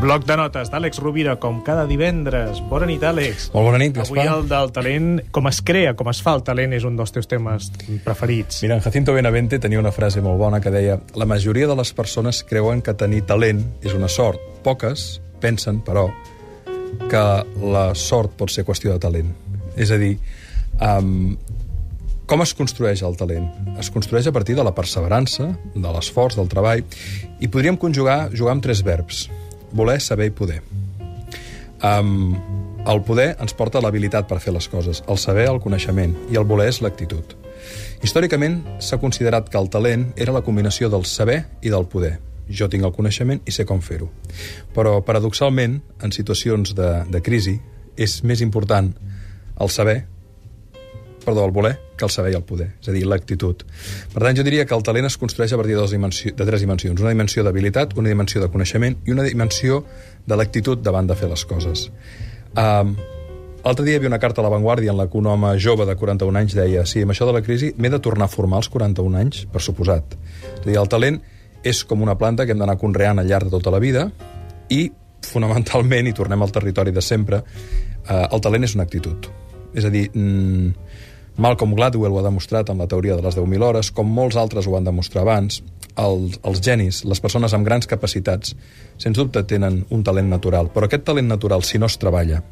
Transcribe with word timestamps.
Bloc 0.00 0.22
de 0.24 0.32
notes 0.32 0.70
d'Àlex 0.72 0.96
Rovira, 1.02 1.34
com 1.36 1.58
cada 1.60 1.82
divendres. 1.84 2.62
Bona 2.70 2.86
nit, 2.88 3.02
Àlex. 3.04 3.50
Molt 3.52 3.66
bona 3.68 3.80
nit, 3.82 3.92
Gaspar. 3.98 4.22
Avui 4.22 4.30
el 4.32 4.46
del 4.48 4.70
talent, 4.72 5.08
com 5.28 5.48
es 5.50 5.58
crea, 5.60 5.90
com 5.92 6.08
es 6.08 6.22
fa 6.24 6.32
el 6.38 6.44
talent, 6.46 6.72
és 6.72 6.86
un 6.88 6.94
dels 6.96 7.12
teus 7.12 7.28
temes 7.28 7.66
preferits. 8.06 8.62
Mira, 8.64 8.78
en 8.78 8.80
Jacinto 8.80 9.12
Benavente 9.12 9.58
tenia 9.60 9.82
una 9.82 9.92
frase 9.92 10.22
molt 10.24 10.40
bona 10.40 10.62
que 10.64 10.72
deia 10.72 10.96
la 11.20 11.26
majoria 11.28 11.68
de 11.68 11.76
les 11.76 11.92
persones 11.92 12.40
creuen 12.48 12.80
que 12.80 12.94
tenir 12.96 13.26
talent 13.28 13.60
és 13.84 13.92
una 13.92 14.08
sort. 14.08 14.40
Poques 14.64 15.20
pensen, 15.42 15.82
però, 15.84 16.06
que 17.12 17.24
la 17.60 17.90
sort 17.92 18.32
pot 18.40 18.48
ser 18.48 18.64
qüestió 18.64 18.94
de 18.96 19.04
talent. 19.04 19.28
És 19.76 19.92
a 19.92 20.00
dir, 20.00 20.14
um, 20.80 21.36
com 22.24 22.40
es 22.40 22.56
construeix 22.56 23.04
el 23.04 23.20
talent? 23.20 23.52
Es 23.76 23.92
construeix 23.92 24.32
a 24.32 24.32
partir 24.32 24.56
de 24.56 24.64
la 24.64 24.72
perseverança, 24.72 25.50
de 25.76 25.94
l'esforç, 25.98 26.40
del 26.40 26.48
treball, 26.48 26.88
i 27.36 27.52
podríem 27.52 27.76
conjugar, 27.76 28.30
jugar 28.32 28.56
amb 28.56 28.64
tres 28.64 28.80
verbs 28.86 29.26
voler, 29.72 30.00
saber 30.00 30.30
i 30.30 30.34
poder. 30.34 30.60
Um, 31.82 32.36
el 32.88 33.02
poder 33.04 33.34
ens 33.40 33.54
porta 33.56 33.80
l'habilitat 33.80 34.28
per 34.28 34.40
fer 34.40 34.52
les 34.52 34.68
coses, 34.68 35.02
el 35.08 35.18
saber, 35.20 35.46
el 35.50 35.60
coneixement, 35.60 36.16
i 36.32 36.38
el 36.40 36.48
voler 36.48 36.68
és 36.72 36.80
l'actitud. 36.84 37.36
Històricament 38.04 38.60
s'ha 38.80 39.00
considerat 39.00 39.50
que 39.52 39.60
el 39.60 39.68
talent 39.72 40.10
era 40.16 40.32
la 40.32 40.42
combinació 40.44 40.88
del 40.92 41.04
saber 41.04 41.42
i 41.60 41.72
del 41.72 41.86
poder. 41.92 42.18
Jo 42.48 42.68
tinc 42.68 42.84
el 42.84 42.94
coneixement 42.96 43.42
i 43.46 43.52
sé 43.54 43.66
com 43.68 43.82
fer-ho. 43.84 44.08
Però, 44.74 44.98
paradoxalment, 45.06 45.78
en 46.02 46.12
situacions 46.12 46.74
de, 46.74 46.90
de 47.12 47.20
crisi, 47.22 47.58
és 48.00 48.22
més 48.24 48.40
important 48.40 48.90
el 49.60 49.70
saber 49.70 50.00
perdó, 51.30 51.46
el 51.46 51.54
voler 51.54 51.76
que 51.96 52.06
el 52.06 52.12
saber 52.12 52.34
i 52.34 52.38
el 52.38 52.44
poder, 52.46 52.72
és 52.80 52.90
a 52.90 52.96
dir, 52.96 53.04
l'actitud. 53.08 53.62
Per 54.12 54.22
tant, 54.22 54.36
jo 54.36 54.44
diria 54.46 54.66
que 54.66 54.76
el 54.76 54.84
talent 54.86 55.08
es 55.08 55.16
construeix 55.20 55.54
a 55.54 55.60
partir 55.60 55.78
de, 55.78 55.86
dimensió, 55.92 56.34
de 56.36 56.48
tres 56.48 56.66
dimensions. 56.66 57.00
Una 57.00 57.14
dimensió 57.14 57.46
d'habilitat, 57.46 57.96
una 58.00 58.12
dimensió 58.12 58.42
de 58.42 58.50
coneixement 58.52 58.98
i 59.06 59.14
una 59.14 59.24
dimensió 59.26 59.84
de 60.26 60.38
l'actitud 60.38 60.82
davant 60.84 61.08
de 61.08 61.16
fer 61.16 61.30
les 61.30 61.46
coses. 61.48 61.88
Um, 62.58 62.94
L'altre 63.60 63.84
dia 63.84 63.98
hi 63.98 64.00
havia 64.00 64.08
una 64.08 64.18
carta 64.20 64.40
a 64.40 64.44
l'avantguàrdia 64.46 64.92
en 64.94 64.96
la 64.96 65.04
que 65.12 65.18
un 65.20 65.26
home 65.28 65.50
jove 65.60 65.84
de 65.84 65.92
41 66.00 66.38
anys 66.40 66.54
deia 66.56 66.86
sí, 66.88 67.02
amb 67.04 67.12
això 67.12 67.26
de 67.28 67.34
la 67.36 67.42
crisi 67.44 67.74
m'he 67.76 67.90
de 67.92 67.98
tornar 68.00 68.30
a 68.30 68.32
formar 68.32 68.56
als 68.62 68.70
41 68.72 69.20
anys, 69.20 69.42
per 69.52 69.60
suposat. 69.60 70.16
És 70.16 70.62
a 70.62 70.68
dir, 70.70 70.78
el 70.80 70.88
talent 70.88 71.20
és 71.66 71.82
com 71.84 72.00
una 72.00 72.16
planta 72.16 72.46
que 72.46 72.54
hem 72.54 72.62
d'anar 72.62 72.78
conreant 72.80 73.20
al 73.20 73.28
llarg 73.28 73.50
de 73.50 73.52
tota 73.58 73.72
la 73.74 73.82
vida 73.82 74.06
i, 74.72 74.86
fonamentalment, 75.28 76.08
i 76.08 76.16
tornem 76.16 76.40
al 76.40 76.54
territori 76.56 76.94
de 76.96 77.04
sempre, 77.04 77.42
eh, 78.06 78.24
el 78.24 78.40
talent 78.40 78.64
és 78.64 78.78
una 78.78 78.88
actitud. 78.88 79.28
És 79.76 79.84
a 79.84 79.92
dir, 79.92 80.08
mm, 80.08 80.72
Malcolm 81.36 81.74
Gladwell 81.74 82.12
ho 82.12 82.20
ha 82.20 82.26
demostrat 82.26 82.70
amb 82.70 82.82
la 82.82 82.88
teoria 82.90 83.16
de 83.16 83.24
les 83.24 83.36
10.000 83.36 83.64
hores, 83.64 83.90
com 83.94 84.10
molts 84.10 84.36
altres 84.36 84.66
ho 84.66 84.74
van 84.74 84.84
demostrar 84.84 85.22
abans, 85.22 85.62
els, 86.00 86.38
els 86.46 86.60
genis, 86.64 87.02
les 87.08 87.20
persones 87.20 87.54
amb 87.54 87.66
grans 87.66 87.88
capacitats, 87.90 88.54
sens 89.00 89.18
dubte 89.18 89.42
tenen 89.48 89.82
un 89.90 90.04
talent 90.06 90.30
natural, 90.30 90.70
però 90.74 90.86
aquest 90.86 91.04
talent 91.08 91.28
natural, 91.28 91.64
si 91.66 91.78
no 91.78 91.88
es 91.90 91.98
treballa, 92.00 92.42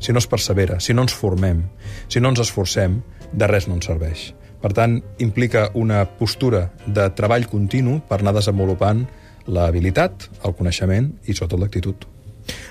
si 0.00 0.12
no 0.12 0.22
es 0.22 0.28
persevera, 0.30 0.80
si 0.80 0.94
no 0.94 1.04
ens 1.06 1.14
formem, 1.16 1.64
si 2.08 2.20
no 2.20 2.32
ens 2.32 2.44
esforcem, 2.44 3.00
de 3.32 3.50
res 3.50 3.68
no 3.68 3.78
ens 3.78 3.90
serveix. 3.90 4.32
Per 4.64 4.72
tant, 4.72 4.96
implica 5.20 5.68
una 5.76 6.04
postura 6.18 6.70
de 6.86 7.10
treball 7.16 7.48
continu 7.50 7.98
per 8.08 8.22
anar 8.22 8.32
desenvolupant 8.38 9.04
l'habilitat, 9.44 10.30
el 10.44 10.54
coneixement 10.56 11.10
i 11.28 11.34
sobretot 11.36 11.60
l'actitud. 11.60 12.06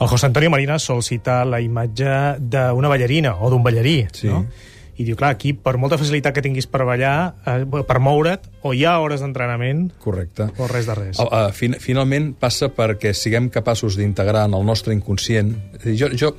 El 0.00 0.08
José 0.08 0.26
Antonio 0.26 0.50
Marina 0.52 0.78
sol 0.80 1.02
citar 1.04 1.42
la 1.48 1.60
imatge 1.60 2.38
d'una 2.40 2.88
ballarina 2.88 3.36
o 3.40 3.50
d'un 3.52 3.62
ballarí, 3.64 3.98
sí. 4.12 4.28
no? 4.32 4.46
I 4.96 5.04
diu, 5.06 5.16
clar, 5.18 5.32
aquí, 5.34 5.52
per 5.58 5.74
molta 5.80 5.98
facilitat 5.98 6.36
que 6.36 6.42
tinguis 6.44 6.68
per 6.70 6.84
ballar, 6.86 7.34
eh, 7.50 7.64
per 7.66 7.98
moure't, 8.02 8.46
o 8.62 8.74
hi 8.74 8.84
ha 8.86 8.94
hores 9.02 9.24
d'entrenament... 9.24 9.88
Correcte. 10.02 10.48
O 10.62 10.68
res 10.70 10.86
de 10.86 10.94
res. 10.98 11.18
Uh, 11.18 11.48
fin 11.56 11.74
finalment 11.82 12.32
passa 12.38 12.70
perquè 12.74 13.14
siguem 13.16 13.48
capaços 13.54 13.98
d'integrar 13.98 14.46
en 14.48 14.54
el 14.54 14.66
nostre 14.66 14.94
inconscient... 14.94 15.50
Jo, 15.84 16.12
jo, 16.14 16.34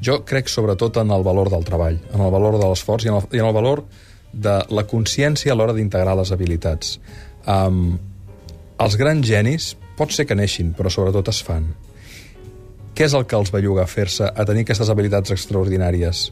jo 0.00 0.20
crec 0.24 0.48
sobretot 0.48 1.02
en 1.02 1.12
el 1.12 1.26
valor 1.26 1.52
del 1.52 1.66
treball, 1.68 2.00
en 2.14 2.24
el 2.24 2.32
valor 2.32 2.56
de 2.60 2.70
l'esforç 2.70 3.04
i, 3.04 3.12
en 3.12 3.20
el, 3.20 3.28
i 3.36 3.42
en 3.42 3.50
el 3.50 3.56
valor 3.56 3.84
de 4.32 4.56
la 4.70 4.86
consciència 4.88 5.52
a 5.52 5.58
l'hora 5.58 5.76
d'integrar 5.76 6.16
les 6.16 6.32
habilitats. 6.32 6.96
Um, 7.44 7.98
els 8.80 8.96
grans 8.96 9.26
genis 9.26 9.74
pot 9.98 10.14
ser 10.14 10.24
que 10.24 10.38
neixin, 10.38 10.72
però 10.76 10.88
sobretot 10.88 11.28
es 11.28 11.42
fan. 11.44 11.68
Què 12.96 13.06
és 13.08 13.14
el 13.16 13.26
que 13.28 13.36
els 13.36 13.52
belluga 13.52 13.84
a 13.84 13.90
fer-se, 13.90 14.24
a 14.28 14.44
tenir 14.48 14.64
aquestes 14.64 14.88
habilitats 14.92 15.34
extraordinàries? 15.34 16.30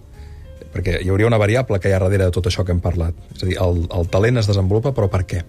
Perquè 0.73 0.99
hi 1.03 1.11
hauria 1.11 1.29
una 1.29 1.41
variable 1.41 1.81
que 1.81 1.91
hi 1.91 1.97
ha 1.97 2.01
darrere 2.03 2.29
de 2.29 2.34
tot 2.34 2.49
això 2.51 2.65
que 2.65 2.75
hem 2.75 2.83
parlat. 2.84 3.17
És 3.34 3.43
a 3.45 3.49
dir, 3.49 3.56
el, 3.62 3.84
el 3.95 4.09
talent 4.12 4.41
es 4.43 4.49
desenvolupa, 4.51 4.93
però 4.97 5.09
per 5.12 5.25
què? 5.29 5.43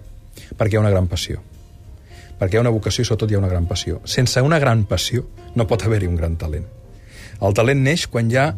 Perquè 0.56 0.76
hi 0.76 0.80
ha 0.80 0.84
una 0.84 0.92
gran 0.92 1.08
passió. 1.10 1.42
Perquè 2.40 2.56
hi 2.56 2.60
ha 2.60 2.64
una 2.64 2.74
vocació 2.74 3.04
i 3.04 3.08
sobretot 3.08 3.30
hi 3.30 3.36
ha 3.36 3.42
una 3.42 3.52
gran 3.52 3.66
passió. 3.68 4.00
Sense 4.08 4.42
una 4.42 4.58
gran 4.62 4.86
passió 4.88 5.26
no 5.54 5.66
pot 5.68 5.84
haver-hi 5.84 6.08
un 6.08 6.16
gran 6.16 6.38
talent. 6.40 6.66
El 7.40 7.56
talent 7.56 7.84
neix 7.84 8.06
quan 8.08 8.30
hi 8.30 8.40
ha 8.40 8.48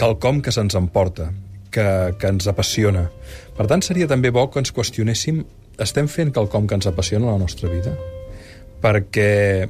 quelcom 0.00 0.40
que 0.42 0.52
se'ns 0.54 0.76
emporta, 0.78 1.30
que, 1.70 1.86
que 2.18 2.30
ens 2.30 2.48
apassiona. 2.50 3.06
Per 3.56 3.66
tant, 3.70 3.82
seria 3.84 4.08
també 4.10 4.32
bo 4.34 4.46
que 4.50 4.62
ens 4.62 4.72
qüestionéssim 4.74 5.44
estem 5.80 6.08
fent 6.10 6.32
quelcom 6.34 6.66
que 6.68 6.76
ens 6.76 6.88
apassiona 6.90 7.30
la 7.30 7.40
nostra 7.40 7.70
vida? 7.72 7.94
Perquè 8.80 9.68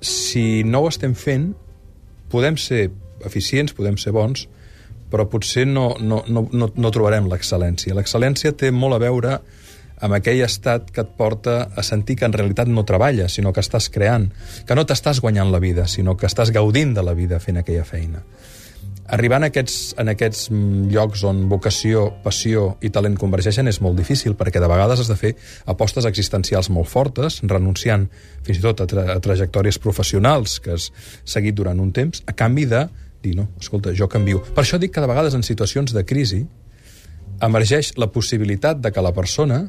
si 0.00 0.62
no 0.64 0.84
ho 0.84 0.88
estem 0.88 1.14
fent, 1.14 1.50
podem 2.32 2.56
ser 2.60 2.88
eficients, 3.26 3.74
podem 3.76 3.98
ser 4.00 4.14
bons, 4.16 4.46
però 5.10 5.26
potser 5.30 5.66
no, 5.68 5.94
no, 6.00 6.22
no, 6.28 6.46
no, 6.52 6.70
no 6.74 6.92
trobarem 6.94 7.28
l'excel·lència. 7.30 7.96
L'excel·lència 7.98 8.54
té 8.56 8.70
molt 8.74 8.96
a 8.96 9.02
veure 9.02 9.40
amb 10.00 10.16
aquell 10.16 10.40
estat 10.44 10.88
que 10.94 11.04
et 11.04 11.10
porta 11.18 11.66
a 11.76 11.84
sentir 11.84 12.16
que 12.16 12.28
en 12.28 12.34
realitat 12.34 12.70
no 12.72 12.86
treballes, 12.88 13.36
sinó 13.36 13.52
que 13.52 13.60
estàs 13.64 13.90
creant, 13.92 14.30
que 14.66 14.76
no 14.76 14.86
t'estàs 14.88 15.20
guanyant 15.20 15.52
la 15.52 15.60
vida, 15.60 15.86
sinó 15.88 16.16
que 16.16 16.28
estàs 16.30 16.52
gaudint 16.54 16.94
de 16.96 17.04
la 17.04 17.14
vida 17.14 17.40
fent 17.40 17.60
aquella 17.60 17.84
feina. 17.84 18.24
Arribar 19.10 19.40
en 19.40 19.48
aquests, 19.48 19.76
en 19.98 20.12
aquests 20.12 20.44
llocs 20.92 21.24
on 21.26 21.42
vocació, 21.50 22.04
passió 22.22 22.76
i 22.86 22.92
talent 22.94 23.16
convergeixen 23.18 23.66
és 23.66 23.80
molt 23.82 23.98
difícil, 23.98 24.36
perquè 24.38 24.62
de 24.62 24.68
vegades 24.70 25.02
has 25.02 25.10
de 25.10 25.16
fer 25.18 25.32
apostes 25.72 26.06
existencials 26.06 26.70
molt 26.70 26.86
fortes, 26.88 27.40
renunciant 27.42 28.06
fins 28.46 28.60
i 28.60 28.62
tot 28.62 28.84
a, 28.84 28.86
tra 28.86 29.08
a 29.16 29.18
trajectòries 29.20 29.80
professionals 29.82 30.60
que 30.62 30.76
has 30.78 30.92
seguit 31.26 31.58
durant 31.58 31.82
un 31.82 31.90
temps, 31.90 32.22
a 32.30 32.36
canvi 32.38 32.68
de 32.70 32.86
dir, 33.22 33.34
no, 33.36 33.48
escolta, 33.60 33.92
jo 33.96 34.08
canvio. 34.08 34.42
Per 34.54 34.64
això 34.64 34.78
dic 34.80 34.94
que 34.94 35.02
de 35.02 35.10
vegades 35.10 35.36
en 35.36 35.44
situacions 35.46 35.92
de 35.96 36.04
crisi 36.08 36.44
emergeix 37.44 37.94
la 38.00 38.10
possibilitat 38.12 38.80
de 38.80 38.92
que 38.92 39.04
la 39.04 39.12
persona 39.16 39.64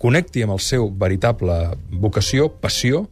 connecti 0.00 0.42
amb 0.44 0.56
el 0.56 0.60
seu 0.60 0.90
veritable 1.00 1.56
vocació, 2.00 2.50
passió, 2.60 3.06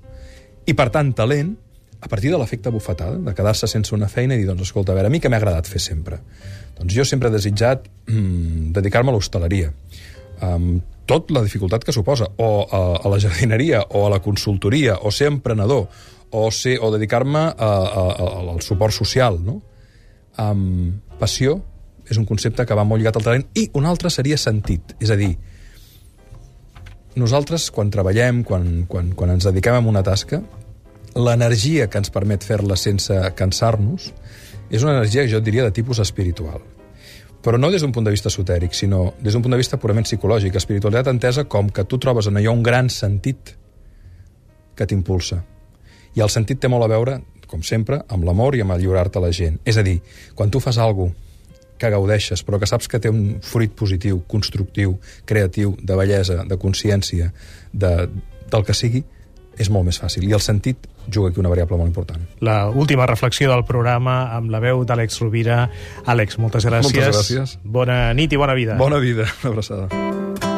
i 0.69 0.75
per 0.79 0.91
tant 0.95 1.13
talent, 1.17 1.55
a 2.03 2.09
partir 2.11 2.33
de 2.33 2.39
l'efecte 2.39 2.71
bufetada, 2.75 3.17
de 3.17 3.35
quedar-se 3.35 3.69
sense 3.71 3.95
una 3.95 4.09
feina 4.11 4.35
i 4.35 4.43
dir, 4.43 4.49
doncs, 4.51 4.67
escolta, 4.67 4.93
a 4.93 4.99
veure, 4.99 5.09
a 5.09 5.13
mi 5.13 5.21
que 5.23 5.31
m'ha 5.31 5.39
agradat 5.41 5.71
fer 5.71 5.81
sempre? 5.81 6.19
Doncs 6.79 6.97
jo 6.97 7.07
sempre 7.07 7.31
he 7.31 7.34
desitjat 7.34 7.87
mm, 8.11 8.73
dedicar-me 8.77 9.13
a 9.13 9.17
l'hostaleria, 9.17 9.71
amb 10.43 10.83
tot 11.07 11.31
la 11.35 11.43
dificultat 11.43 11.85
que 11.85 11.95
suposa, 11.95 12.29
o 12.39 12.51
a, 12.65 12.83
a 13.03 13.13
la 13.13 13.21
jardineria, 13.21 13.83
o 13.91 14.07
a 14.07 14.11
la 14.13 14.21
consultoria, 14.23 14.97
o 15.03 15.11
ser 15.11 15.31
emprenedor, 15.33 15.89
o, 16.31 16.51
ser, 16.51 16.79
o 16.81 16.91
dedicar-me 16.95 17.45
al 17.59 18.63
suport 18.65 18.95
social, 18.97 19.39
no? 19.43 19.61
Um, 20.41 21.03
passió 21.21 21.59
és 22.09 22.17
un 22.17 22.25
concepte 22.25 22.65
que 22.65 22.77
va 22.77 22.87
molt 22.89 23.03
lligat 23.03 23.19
al 23.19 23.27
talent 23.27 23.45
i 23.59 23.67
un 23.77 23.85
altre 23.87 24.11
seria 24.11 24.39
sentit, 24.41 24.95
és 25.01 25.13
a 25.13 25.17
dir, 25.19 25.35
nosaltres 27.21 27.69
quan 27.71 27.93
treballem, 27.93 28.43
quan, 28.49 28.87
quan, 28.89 29.13
quan 29.17 29.34
ens 29.34 29.47
dediquem 29.49 29.77
a 29.77 29.84
una 29.93 30.03
tasca, 30.07 30.41
l'energia 31.13 31.89
que 31.93 32.01
ens 32.01 32.13
permet 32.13 32.45
fer-la 32.45 32.79
sense 32.81 33.17
cansar-nos 33.37 34.09
és 34.73 34.81
una 34.81 34.97
energia, 34.97 35.27
jo 35.29 35.43
diria, 35.45 35.67
de 35.69 35.75
tipus 35.77 36.01
espiritual. 36.01 36.63
Però 37.42 37.58
no 37.58 37.70
des 37.72 37.82
d'un 37.82 37.92
punt 37.92 38.06
de 38.06 38.12
vista 38.14 38.30
esotèric, 38.30 38.75
sinó 38.75 39.14
des 39.20 39.34
d'un 39.34 39.42
punt 39.42 39.53
de 39.53 39.58
vista 39.58 39.78
purament 39.78 40.06
psicològic. 40.06 40.54
Espiritualitat 40.56 41.10
entesa 41.10 41.44
com 41.44 41.70
que 41.70 41.84
tu 41.84 41.98
trobes 41.98 42.28
en 42.30 42.38
allò 42.38 42.54
un 42.54 42.62
gran 42.62 42.91
sentit 42.91 43.56
que 44.76 44.86
t'impulsa 44.86 45.42
i 46.15 46.21
el 46.21 46.30
sentit 46.30 46.60
té 46.60 46.68
molt 46.68 46.84
a 46.84 46.91
veure, 46.92 47.18
com 47.48 47.62
sempre, 47.65 48.03
amb 48.09 48.24
l'amor 48.24 48.56
i 48.56 48.62
amb 48.65 48.74
el 48.74 48.83
lliurar-te 48.84 49.18
a 49.18 49.24
la 49.24 49.33
gent. 49.33 49.59
És 49.65 49.77
a 49.77 49.84
dir, 49.84 49.98
quan 50.36 50.50
tu 50.53 50.60
fas 50.60 50.78
alguna 50.78 51.16
que 51.83 51.91
gaudeixes, 51.91 52.44
però 52.47 52.60
que 52.62 52.68
saps 52.71 52.86
que 52.86 53.00
té 53.03 53.10
un 53.10 53.41
fruit 53.42 53.72
positiu, 53.74 54.21
constructiu, 54.30 54.95
creatiu, 55.27 55.74
de 55.83 55.97
bellesa, 55.98 56.45
de 56.47 56.59
consciència, 56.60 57.33
de, 57.72 57.91
del 58.53 58.66
que 58.68 58.77
sigui, 58.77 59.03
és 59.59 59.71
molt 59.71 59.87
més 59.89 59.99
fàcil. 60.01 60.25
I 60.28 60.33
el 60.37 60.41
sentit 60.41 60.89
juga 61.09 61.31
aquí 61.31 61.41
una 61.41 61.51
variable 61.53 61.77
molt 61.81 61.91
important. 61.91 62.22
La 62.41 62.71
última 62.71 63.07
reflexió 63.07 63.51
del 63.51 63.65
programa 63.69 64.34
amb 64.37 64.51
la 64.51 64.63
veu 64.63 64.84
d'Àlex 64.87 65.21
Rovira. 65.22 65.66
Àlex, 66.07 66.39
moltes 66.39 66.69
gràcies. 66.69 66.93
Moltes 66.93 67.13
gràcies. 67.13 67.59
Bona 67.65 68.13
nit 68.15 68.33
i 68.33 68.41
bona 68.41 68.54
vida. 68.59 68.78
Bona 68.81 69.03
vida. 69.03 69.28
Una 69.43 69.54
abraçada. 69.57 70.51